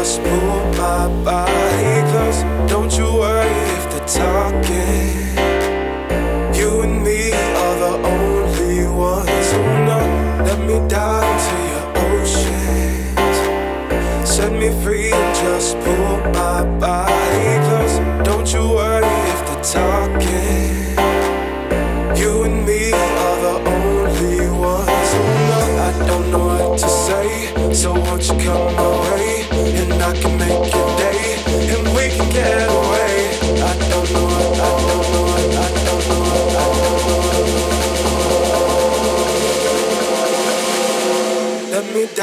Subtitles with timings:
[0.00, 2.42] just move my body close.
[2.70, 5.39] Don't you worry if they're talking.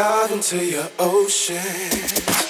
[0.08, 2.47] dive into your ocean.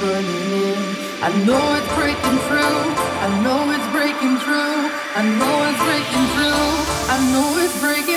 [0.00, 0.80] burning in.
[1.22, 2.78] I know it's breaking through.
[3.24, 4.78] I know it's breaking through.
[5.18, 6.66] I know it's breaking through.
[7.12, 8.11] I know it's breaking.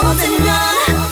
[0.00, 1.07] Choice to